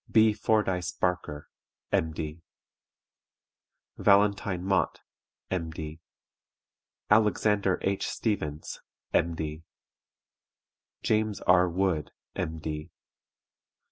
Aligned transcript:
D. 0.09 0.31
B. 0.31 0.33
FORDYCE 0.33 0.93
BARKER, 0.93 1.47
M.D. 1.91 2.41
VALENTINE 3.99 4.63
MOTT, 4.65 4.99
M.D. 5.51 5.99
ALEXANDER 7.11 7.77
H. 7.83 8.09
STEVENS, 8.09 8.81
M.D. 9.13 9.61
JAMES 11.03 11.41
R. 11.41 11.69
WOOD, 11.69 12.09
M.D. 12.35 12.89